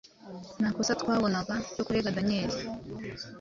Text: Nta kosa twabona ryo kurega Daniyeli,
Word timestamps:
Nta 0.59 0.69
kosa 0.75 0.99
twabona 1.01 1.37
ryo 1.73 1.83
kurega 1.87 2.13
Daniyeli, 2.17 2.57